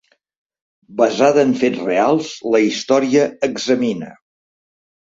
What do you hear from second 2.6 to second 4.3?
història examina.